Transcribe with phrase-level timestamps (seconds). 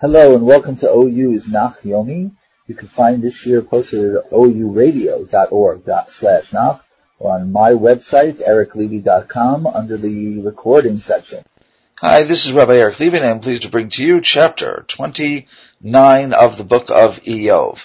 [0.00, 2.30] Hello and welcome to OU's Nach Yomi.
[2.68, 6.84] You can find this year posted at ouradio.org slash Nach
[7.18, 11.42] or on my website, ericlevy.com, under the recording section.
[11.96, 16.32] Hi, this is Rabbi Eric Levy and I'm pleased to bring to you chapter 29
[16.32, 17.84] of the book of Iyov.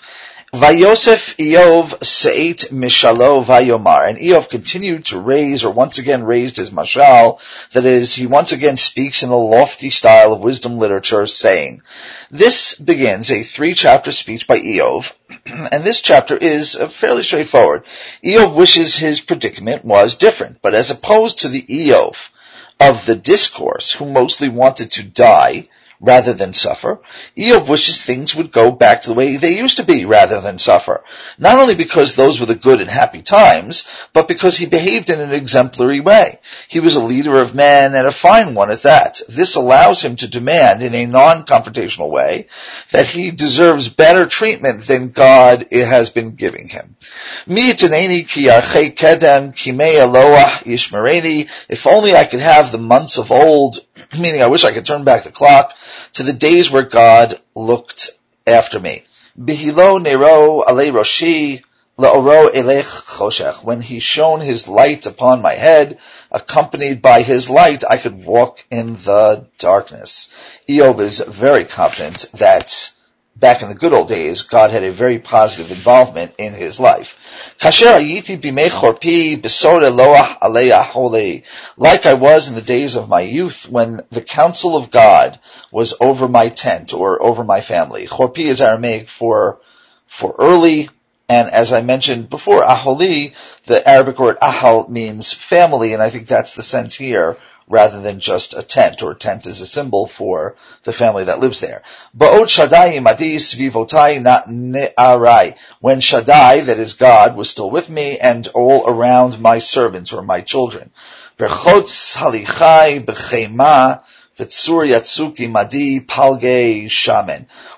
[0.54, 4.08] Vayosef Eov Seit Mishalo Vayomar.
[4.08, 7.40] And Eov continued to raise, or once again raised his mashal.
[7.72, 11.82] That is, he once again speaks in a lofty style of wisdom literature, saying,
[12.30, 15.12] this begins a three chapter speech by Eov,
[15.46, 17.84] and this chapter is uh, fairly straightforward.
[18.24, 22.30] Eov wishes his predicament was different, but as opposed to the Eov
[22.80, 25.68] of the discourse, who mostly wanted to die,
[26.04, 27.00] rather than suffer.
[27.38, 30.58] Eov wishes things would go back to the way they used to be rather than
[30.58, 31.02] suffer.
[31.40, 35.22] Not only because those were the good and happy times, but because he behaved in
[35.22, 36.40] an exemplary way.
[36.68, 39.22] He was a leader of men and a fine one at that.
[39.30, 42.48] This allows him to demand in a non-confrontational way
[42.92, 46.98] that he deserves better treatment than God has been giving him.
[47.48, 47.86] If
[51.88, 53.80] only I could have the months of old,
[54.20, 55.74] meaning I wish I could turn back the clock
[56.14, 58.10] to the days where God looked
[58.46, 59.04] after me.
[59.40, 61.64] Bihilo nero ale roshi
[61.98, 63.64] la'oro elech choshech.
[63.64, 66.00] When he shone his light upon my head,
[66.32, 70.30] accompanied by his light, I could walk in the darkness.
[70.68, 72.93] Eov is very confident that
[73.44, 77.20] back in the good old days, God had a very positive involvement in his life.
[81.78, 85.94] Like I was in the days of my youth when the counsel of God was
[86.00, 88.08] over my tent or over my family.
[88.08, 89.60] Chorpi is Aramaic for,
[90.06, 90.90] for early,
[91.28, 93.34] and as I mentioned before, aholi,
[93.66, 97.36] the Arabic word ahal means family, and I think that's the sense here
[97.74, 101.60] rather than just a tent, or tent is a symbol for the family that lives
[101.60, 101.82] there.
[104.48, 105.56] Ne'arai.
[105.82, 110.22] When Shaddai, that is God, was still with me and all around my servants or
[110.22, 110.92] my children.
[111.40, 113.04] Halichai
[114.36, 115.50] yatsuki.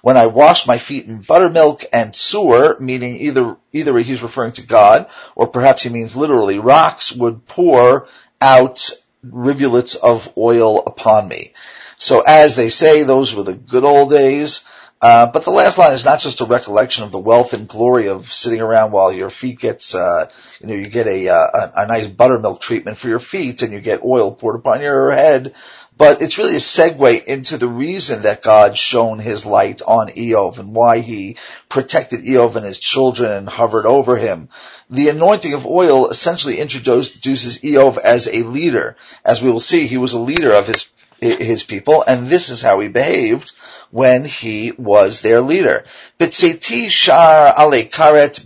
[0.02, 4.66] When I washed my feet in buttermilk and tsur, meaning either, either he's referring to
[4.66, 8.08] God, or perhaps he means literally rocks would pour
[8.42, 8.92] out
[9.32, 11.54] rivulets of oil upon me.
[11.98, 14.64] So as they say, those were the good old days.
[15.02, 18.08] Uh, but the last line is not just a recollection of the wealth and glory
[18.08, 21.82] of sitting around while your feet gets, uh, you know, you get a, uh, a,
[21.82, 25.54] a nice buttermilk treatment for your feet and you get oil poured upon your head.
[25.98, 30.60] But it's really a segue into the reason that God shone his light on Eov
[30.60, 31.38] and why he
[31.70, 34.50] protected Eov and his children and hovered over him.
[34.90, 38.96] The anointing of oil essentially introduces Eov as a leader.
[39.24, 40.88] As we will see, he was a leader of his
[41.20, 43.54] his people, and this is how he behaved
[43.96, 45.86] when he was their leader.
[46.20, 48.42] Shar karet.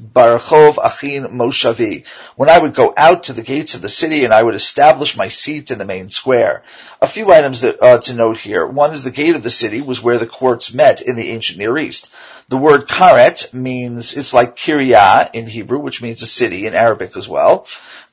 [2.35, 5.17] When I would go out to the gates of the city and I would establish
[5.17, 6.61] my seat in the main square.
[7.01, 8.67] A few items that, uh, to note here.
[8.67, 11.57] One is the gate of the city was where the courts met in the ancient
[11.57, 12.11] Near East.
[12.49, 17.17] The word karet means, it's like kiryah in Hebrew, which means a city in Arabic
[17.17, 17.65] as well.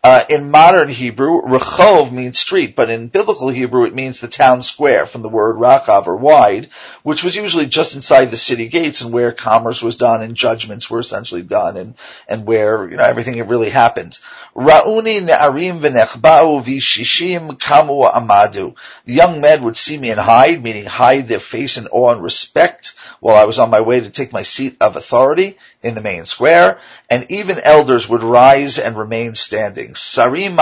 [0.05, 4.63] Uh, in modern Hebrew, rechov means street, but in biblical Hebrew it means the town
[4.63, 6.69] square from the word rachav or wide,
[7.03, 10.89] which was usually just inside the city gates and where commerce was done and judgments
[10.89, 11.95] were essentially done and,
[12.29, 14.19] and where, you know, everything really happened.
[14.55, 18.77] Ra'uni ne'arim v'nechba'u v'shishim kamu amadu.
[19.07, 22.23] The young men would see me and hide, meaning hide their face in awe and
[22.23, 26.01] respect while I was on my way to take my seat of authority in the
[26.01, 29.93] main square, and even elders would rise and remain standing.
[29.93, 30.57] Sarim.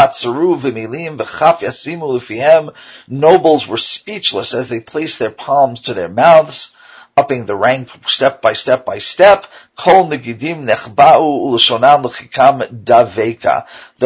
[3.09, 6.73] Nobles were speechless as they placed their palms to their mouths,
[7.17, 9.47] upping the rank step by step by step.
[9.77, 10.09] Kol.
[10.09, 10.21] The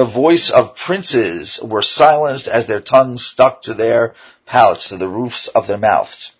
[0.04, 4.14] voice of princes were silenced as their tongues stuck to their
[4.46, 6.36] palates, to the roofs of their mouths.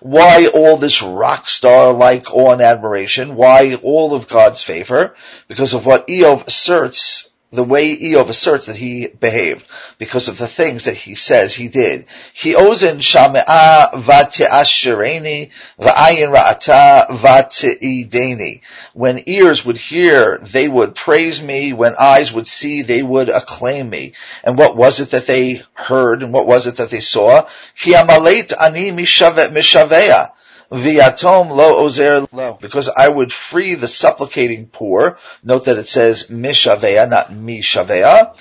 [0.00, 3.36] Why all this rock star like awe and admiration?
[3.36, 5.14] Why all of God's favor?
[5.48, 9.64] Because of what Eov asserts the way Eov asserts that he behaved
[9.98, 12.06] because of the things that he says he did.
[12.32, 18.62] He ozen shame'a v'te'ashereni v'ayin ra'ata v'te'ideni.
[18.94, 21.74] When ears would hear, they would praise me.
[21.74, 24.14] When eyes would see, they would acclaim me.
[24.42, 27.46] And what was it that they heard and what was it that they saw?
[27.78, 30.32] Ki amaleit ani mishavet mishavea.
[30.72, 32.58] Viatom lo ozer lo.
[32.60, 35.18] Because I would free the supplicating poor.
[35.44, 38.34] Note that it says mishavea, not mishavea.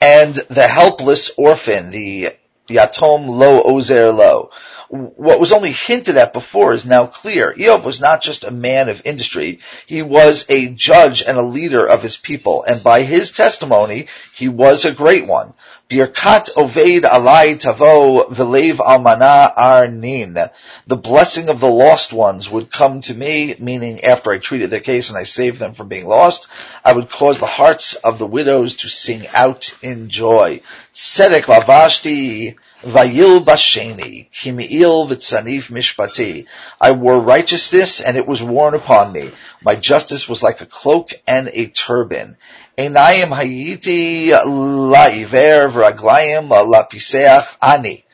[0.00, 2.28] And the helpless orphan, the
[2.68, 4.50] yatom lo ozer lo.
[4.88, 7.52] What was only hinted at before is now clear.
[7.52, 9.60] Eov was not just a man of industry.
[9.86, 12.64] He was a judge and a leader of his people.
[12.64, 15.52] And by his testimony, he was a great one.
[15.90, 20.50] Birkat Oved Alai Tavo Velev Almana Arnin.
[20.86, 24.80] The blessing of the lost ones would come to me, meaning after I treated their
[24.80, 26.46] case and I saved them from being lost,
[26.82, 30.62] I would cause the hearts of the widows to sing out in joy.
[30.94, 36.46] Sedek Lavashti Vayil Basheni, Kimiil Vitsanif Mishpati.
[36.80, 39.32] I wore righteousness and it was worn upon me.
[39.62, 42.36] My justice was like a cloak and a turban.
[42.76, 48.04] Einayim hayiti la'iver v'raglayim lapiseach ani.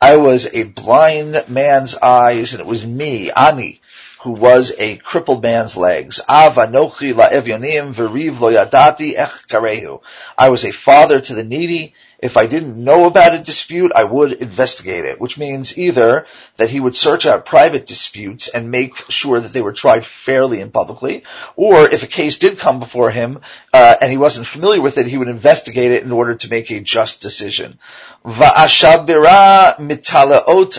[0.00, 3.80] I was a blind man's eyes and it was me, Ani,
[4.24, 6.18] who was a crippled man's legs.
[6.28, 10.00] Av anochi la'evyonim v'riv lo yadati ech karehu.
[10.36, 11.94] I was a father to the needy
[12.24, 16.24] if I didn't know about a dispute, I would investigate it, which means either
[16.56, 20.62] that he would search out private disputes and make sure that they were tried fairly
[20.62, 21.24] and publicly,
[21.54, 23.40] or if a case did come before him
[23.74, 26.70] uh, and he wasn't familiar with it, he would investigate it in order to make
[26.70, 27.78] a just decision.
[28.24, 29.76] Va'ashabira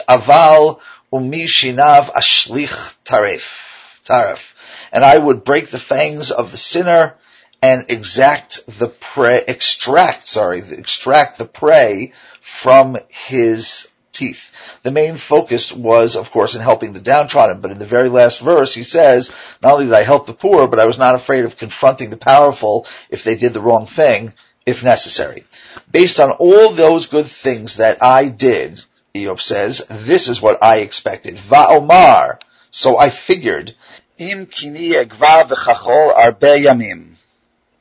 [0.09, 0.80] aval
[1.15, 4.03] umi shinav ashlich tarif.
[4.06, 4.53] Tarif.
[4.91, 7.15] And I would break the fangs of the sinner
[7.62, 14.51] and exact the prey, extract, sorry, extract the prey from his teeth.
[14.83, 18.39] The main focus was, of course, in helping the downtrodden, but in the very last
[18.39, 19.31] verse he says,
[19.62, 22.17] not only did I help the poor, but I was not afraid of confronting the
[22.17, 24.33] powerful if they did the wrong thing,
[24.65, 25.45] if necessary.
[25.91, 28.81] Based on all those good things that I did,
[29.15, 31.35] Eov says, this is what I expected.
[31.35, 32.39] Va'omar.
[32.69, 33.73] So I figured,
[34.17, 37.14] im kini egva v'chachol arbe yamim.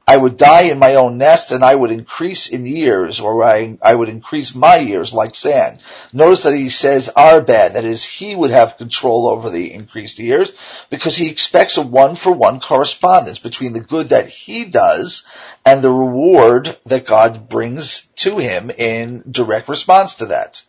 [0.07, 3.79] I would die in my own nest and I would increase in years, or I,
[3.81, 5.81] I would increase my years like sand.
[6.13, 10.53] Notice that he says Arbad, that is, he would have control over the increased years,
[10.91, 15.25] because he expects a one-for-one correspondence between the good that he does
[15.65, 20.63] and the reward that God brings to him in direct response to that.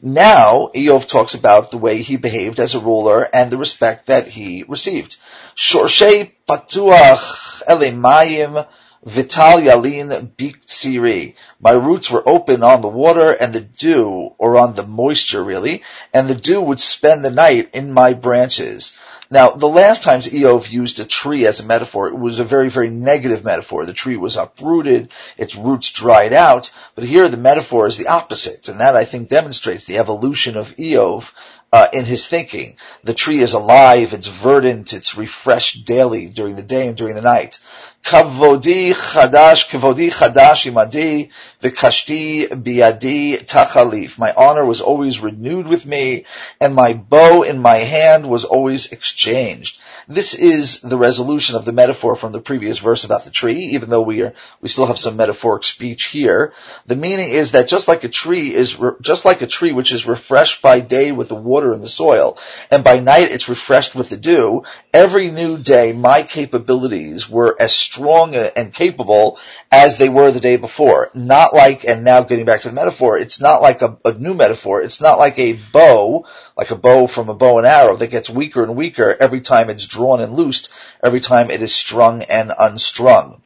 [0.00, 4.28] Now, Eov talks about the way he behaved as a ruler and the respect that
[4.28, 5.16] he received.
[5.54, 8.66] Shorshei patuach elemayim
[9.04, 11.34] Vital Yalin.
[11.60, 15.82] My roots were open on the water and the dew, or on the moisture really,
[16.12, 18.92] and the dew would spend the night in my branches.
[19.30, 22.70] Now, the last times Eov used a tree as a metaphor, it was a very,
[22.70, 23.84] very negative metaphor.
[23.84, 28.68] The tree was uprooted, its roots dried out, but here the metaphor is the opposite,
[28.68, 31.30] and that I think demonstrates the evolution of Eov
[31.72, 32.76] uh, in his thinking.
[33.04, 37.22] The tree is alive, it's verdant, it's refreshed daily during the day and during the
[37.22, 37.58] night.
[38.04, 41.30] Kavodi chadash, kavodi chadash imadi,
[41.62, 44.18] v'kashti biadi tachalif.
[44.18, 46.24] My honor was always renewed with me,
[46.60, 49.78] and my bow in my hand was always exchanged.
[50.10, 53.90] This is the resolution of the metaphor from the previous verse about the tree, even
[53.90, 54.32] though we are,
[54.62, 56.54] we still have some metaphoric speech here.
[56.86, 59.92] The meaning is that just like a tree is, re- just like a tree which
[59.92, 62.38] is refreshed by day with the water in the soil,
[62.70, 67.72] and by night it's refreshed with the dew, every new day my capabilities were as
[67.72, 69.38] strong and capable
[69.70, 71.10] as they were the day before.
[71.14, 74.34] Not like, and now getting back to the metaphor, it's not like a, a new
[74.34, 76.26] metaphor, it's not like a bow,
[76.56, 79.70] like a bow from a bow and arrow that gets weaker and weaker every time
[79.70, 80.68] it's drawn and loosed,
[81.02, 83.42] every time it is strung and unstrung.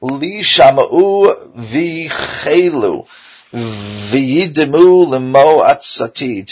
[0.00, 3.06] Li shama'u atzati.
[3.50, 3.58] To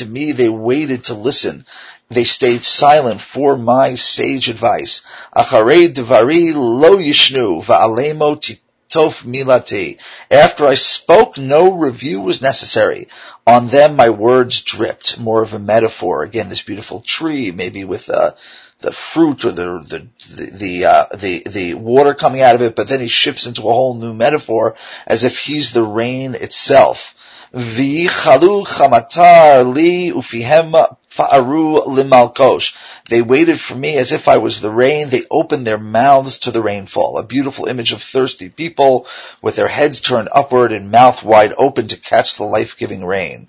[0.08, 1.66] me, they waited to listen.
[2.08, 5.02] They stayed silent for my sage advice.
[5.36, 8.40] Acharei devari lo yishnu va'alemo
[8.88, 9.98] tof milati.
[10.30, 13.08] After I spoke, no review was necessary.
[13.46, 15.18] On them, my words dripped.
[15.18, 16.22] More of a metaphor.
[16.22, 18.32] Again, this beautiful tree, maybe with uh,
[18.80, 22.76] the fruit or the the the the, uh, the the water coming out of it,
[22.76, 24.76] but then he shifts into a whole new metaphor
[25.06, 27.14] as if he's the rain itself.
[27.56, 30.72] V'chalu chamatar li ufihem
[31.08, 32.74] fa'aru limalkosh.
[33.08, 35.08] They waited for me as if I was the rain.
[35.08, 37.16] They opened their mouths to the rainfall.
[37.16, 39.06] A beautiful image of thirsty people
[39.40, 43.48] with their heads turned upward and mouth wide open to catch the life-giving rain.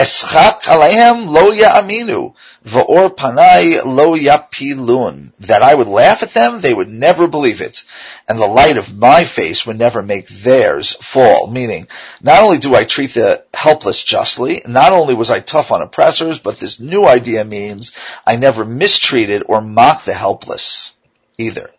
[0.00, 2.32] Eschak alehem lo ya'aminu,
[2.64, 5.30] va'or panai lo yapilun.
[5.40, 7.84] That I would laugh at them, they would never believe it.
[8.26, 11.48] And the light of my face would never make theirs fall.
[11.48, 11.86] Meaning,
[12.22, 16.38] not only do I treat the helpless justly, not only was I tough on oppressors,
[16.38, 17.92] but this new idea means
[18.26, 20.94] I never mistreated or mocked the helpless
[21.36, 21.70] either.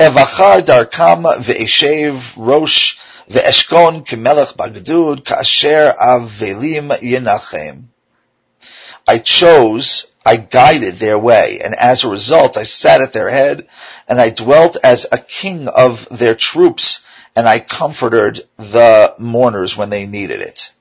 [0.00, 2.96] Evachar darkam ve'eshev rosh
[3.30, 7.84] Ve'eshkon kemelech bagdud ka'asher avelim yenachem.
[9.06, 13.66] I chose, I guided their way, and as a result I sat at their head,
[14.08, 17.00] and I dwelt as a king of their troops,
[17.34, 20.72] and I comforted the mourners when they needed it.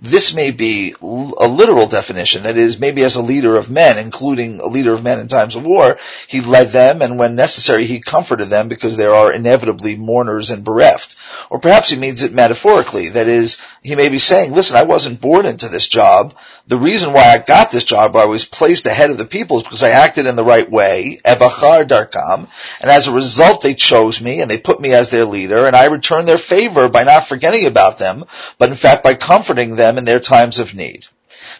[0.00, 4.60] This may be a literal definition, that is, maybe as a leader of men, including
[4.60, 8.00] a leader of men in times of war, he led them and when necessary he
[8.00, 11.16] comforted them because there are inevitably mourners and bereft.
[11.50, 15.20] Or perhaps he means it metaphorically, that is, he may be saying, listen, I wasn't
[15.20, 16.34] born into this job.
[16.66, 19.62] The reason why I got this job, I was placed ahead of the people is
[19.62, 22.48] because I acted in the right way, ebachar darkam,
[22.80, 25.76] and as a result they chose me and they put me as their leader and
[25.76, 28.24] I returned their favor by not forgetting about them,
[28.58, 31.06] but in fact by comforting them them in their times of need.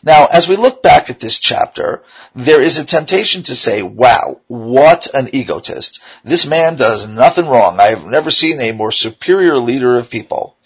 [0.02, 2.02] Now, as we look back at this chapter,
[2.34, 6.00] there is a temptation to say, wow, what an egotist.
[6.24, 7.80] This man does nothing wrong.
[7.80, 10.56] I've never seen a more superior leader of people.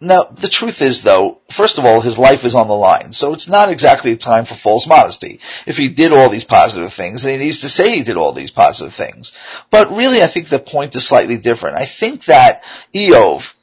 [0.00, 3.32] Now, the truth is though, first of all, his life is on the line, so
[3.32, 5.40] it's not exactly a time for false modesty.
[5.66, 8.32] If he did all these positive things, then he needs to say he did all
[8.32, 9.32] these positive things.
[9.70, 11.78] But really, I think the point is slightly different.
[11.78, 12.64] I think that
[12.94, 13.54] Eov,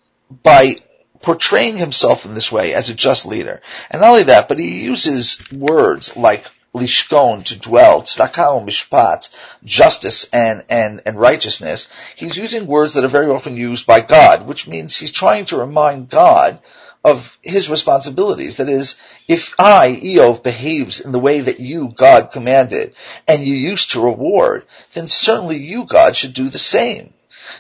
[0.44, 0.78] by
[1.22, 3.62] portraying himself in this way as a just leader.
[3.90, 9.30] And not only that, but he uses words like lishkon, to dwell, tzedakah mishpat,
[9.64, 11.90] justice and, and, and righteousness.
[12.16, 15.58] He's using words that are very often used by God, which means he's trying to
[15.58, 16.60] remind God
[17.04, 18.58] of his responsibilities.
[18.58, 18.96] That is,
[19.28, 22.94] if I, Eov, behaves in the way that you, God, commanded,
[23.28, 27.14] and you used to reward, then certainly you, God, should do the same.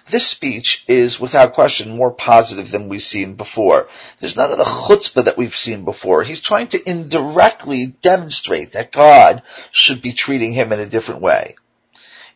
[0.09, 3.88] This speech is without question more positive than we've seen before.
[4.19, 6.23] There's none of the chutzpah that we've seen before.
[6.23, 11.55] He's trying to indirectly demonstrate that God should be treating him in a different way.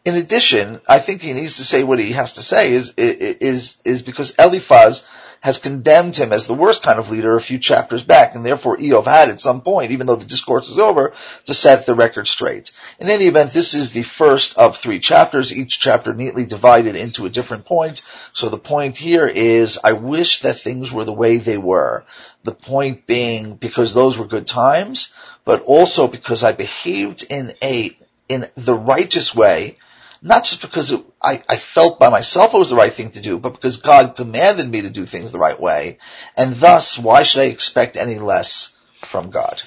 [0.05, 3.77] In addition, I think he needs to say what he has to say is, is,
[3.83, 5.03] is because Eliphaz
[5.41, 8.77] has condemned him as the worst kind of leader a few chapters back, and therefore
[8.77, 11.13] Eov had at some point, even though the discourse is over,
[11.45, 12.71] to set the record straight.
[12.99, 17.25] In any event, this is the first of three chapters, each chapter neatly divided into
[17.25, 18.01] a different point.
[18.33, 22.05] So the point here is, I wish that things were the way they were.
[22.43, 25.13] The point being, because those were good times,
[25.45, 27.95] but also because I behaved in a,
[28.29, 29.77] in the righteous way,
[30.25, 33.21] not just because it, I, I felt by myself it was the right thing to
[33.21, 35.99] do, but because God commanded me to do things the right way.
[36.35, 39.61] And thus, why should I expect any less from God?